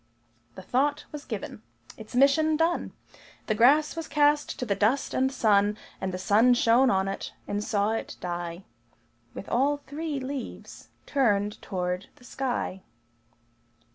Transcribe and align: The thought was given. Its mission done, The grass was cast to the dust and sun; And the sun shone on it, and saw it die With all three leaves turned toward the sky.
The 0.55 0.63
thought 0.63 1.05
was 1.11 1.25
given. 1.25 1.61
Its 1.95 2.15
mission 2.15 2.57
done, 2.57 2.91
The 3.45 3.53
grass 3.53 3.95
was 3.95 4.07
cast 4.07 4.57
to 4.57 4.65
the 4.65 4.73
dust 4.73 5.13
and 5.13 5.31
sun; 5.31 5.77
And 6.01 6.11
the 6.11 6.17
sun 6.17 6.55
shone 6.55 6.89
on 6.89 7.07
it, 7.07 7.33
and 7.47 7.63
saw 7.63 7.91
it 7.91 8.15
die 8.19 8.63
With 9.35 9.47
all 9.47 9.77
three 9.85 10.19
leaves 10.19 10.87
turned 11.05 11.61
toward 11.61 12.07
the 12.15 12.23
sky. 12.23 12.81